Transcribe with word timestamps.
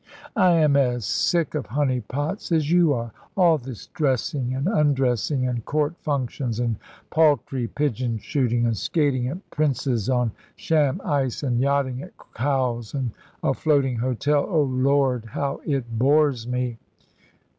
"I 0.35 0.53
am 0.53 0.75
as 0.75 1.05
sick 1.05 1.53
of 1.53 1.67
honey 1.67 2.01
pots 2.01 2.51
as 2.51 2.71
you 2.71 2.91
are. 2.91 3.11
All 3.37 3.59
this 3.59 3.85
dressing 3.85 4.51
and 4.55 4.67
undressing, 4.67 5.45
and 5.47 5.63
court 5.63 5.95
functions, 5.99 6.59
and 6.59 6.77
paltry 7.11 7.67
pigeon 7.67 8.17
shooting, 8.17 8.65
and 8.65 8.75
skating 8.75 9.27
at 9.27 9.47
Prince's 9.51 10.09
on 10.09 10.31
sham 10.55 11.01
ice, 11.05 11.43
and 11.43 11.59
yachting 11.59 12.01
at 12.01 12.13
Cowes 12.33 12.95
in 12.95 13.11
a 13.43 13.53
floating 13.53 13.97
hotel 13.97 14.43
oh, 14.49 14.63
Lord, 14.63 15.23
how 15.25 15.61
it 15.67 15.99
bores 15.99 16.47
me!" 16.47 16.79